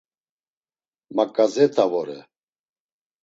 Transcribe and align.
Maǩazeta 1.15 1.85
vore. 1.91 2.19